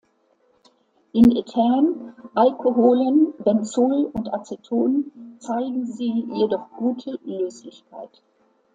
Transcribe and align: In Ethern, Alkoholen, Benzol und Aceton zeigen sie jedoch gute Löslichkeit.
In 1.13 1.31
Ethern, 1.37 2.15
Alkoholen, 2.33 3.33
Benzol 3.37 4.09
und 4.11 4.33
Aceton 4.33 5.35
zeigen 5.37 5.85
sie 5.85 6.25
jedoch 6.33 6.71
gute 6.75 7.19
Löslichkeit. 7.23 8.23